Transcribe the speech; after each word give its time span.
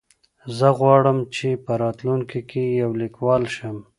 زه 0.57 0.67
غواړم 0.79 1.17
چې 1.35 1.47
په 1.65 1.71
راتلونکي 1.83 2.41
کې 2.49 2.63
یو 2.81 2.91
لیکوال 3.01 3.43
شم. 3.55 3.77